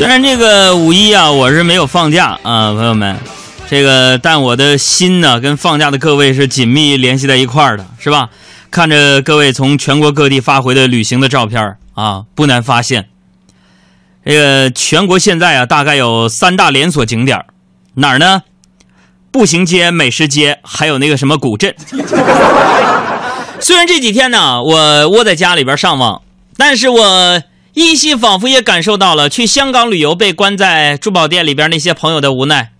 [0.00, 3.18] 虽然这个五一啊，我是没有放假啊，朋友们，
[3.68, 8.30] 这个但我的心呢，跟放假的各位是紧密联系在一块儿的，是吧？
[8.70, 13.10] 看着各位从全国各地发回的旅行的照片啊，不难发现，
[14.24, 17.44] 这个全国现在啊，大概有三大连锁景点
[17.96, 18.44] 哪儿呢？
[19.30, 21.74] 步行街、美食街，还有那个什么古镇。
[23.60, 26.22] 虽然这几天呢，我窝在家里边上网，
[26.56, 27.42] 但是我
[27.74, 32.70] 依稀仿佛也感受到了去香港旅游被关在珠宝店里边那些朋友的无奈，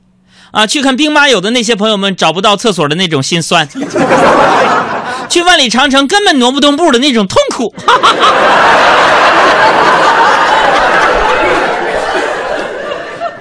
[0.50, 3.68] 啊，去看兵马俑的那些朋友们找不到厕所的那种心酸，
[5.30, 7.74] 去万里长城根本挪不动步的那种痛苦。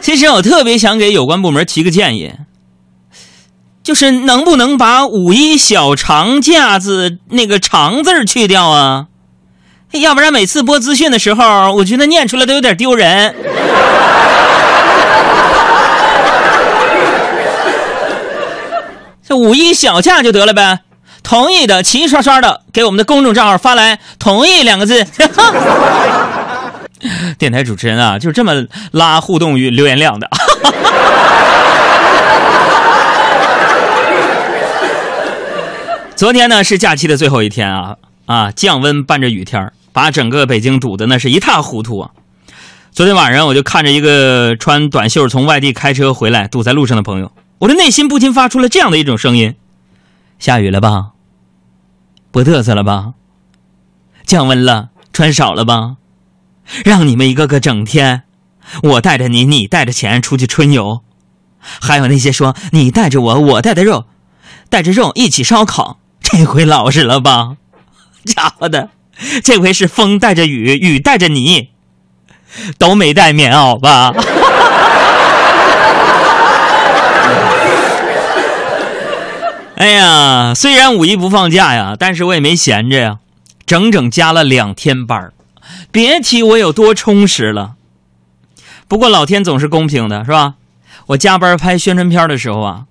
[0.02, 2.31] 其实我特别想给有关部门提个建议。
[3.81, 9.07] 就是能不能把五一小长假字那个“长”字去掉啊？
[9.91, 13.34] 要不然每次播资讯的时候，我觉得念出来都有点丢人。
[19.27, 20.79] 这五一小假就得了呗，
[21.23, 25.05] 同意的齐刷刷的给我们的公众账号发来“同意”两个字。
[27.37, 28.53] 电台主持人啊，就这么
[28.91, 30.29] 拉互动与留言量的。
[36.15, 42.12] 昨天呢是假期的最后一天啊啊，降温伴着雨天把整个北京堵的那是一塌糊涂啊。
[42.91, 49.55] 昨天晚上我就看着一个穿短袖从外地开车回来堵在路上的朋友，我的内心不禁发出了这样的一种声音：
[50.40, 51.12] 下雨了吧？
[52.31, 53.13] 不嘚瑟了吧？
[54.26, 55.98] 降温了，穿少了吧？
[56.84, 58.24] 让你们一个个整天，
[58.84, 61.01] 我带着你，你带着钱出去春游，
[61.59, 64.06] 还有那些说你带着我，我带的肉，
[64.69, 66.00] 带着肉一起烧烤。
[66.22, 67.57] 这回老实了吧，
[68.24, 68.90] 家伙的，
[69.44, 71.69] 这回是风带着雨，雨带着你，
[72.78, 74.13] 都没带棉袄吧？
[79.75, 83.19] 哎呀，虽然五一不放假呀，但是我也没闲着呀，
[83.66, 85.31] 整整加了两天班
[85.91, 87.75] 别提我有多充实了。
[88.88, 90.56] 不过老天总是公平的，是吧？
[91.08, 92.84] 我加班拍宣传片的时候啊，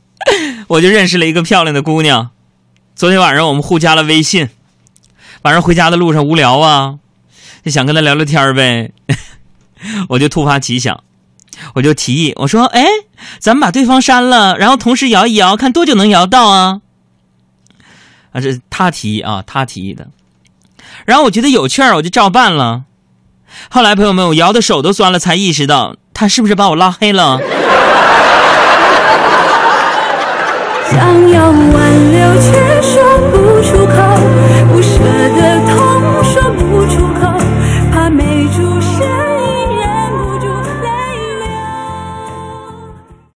[0.68, 2.30] 我就认识了一个漂亮的姑娘。
[2.96, 4.48] 昨天晚上我们互加了微信，
[5.44, 6.94] 晚上回家的路上无聊啊，
[7.62, 8.92] 就想跟他聊聊天呗。
[10.08, 11.04] 我就突发奇想，
[11.74, 12.86] 我就提议我说：“哎，
[13.38, 16.80] 咱们把对方删了，然后同时摇一摇，看多久能摇到啊？”
[18.32, 20.08] 啊，这他提议啊，他提议的。
[21.04, 22.84] 然后我觉得有趣儿，我就照办了。
[23.68, 27.38] 后来朋友们，我摇的手都酸了，才意识到他是不是把我拉黑了。
[30.90, 31.52] 想要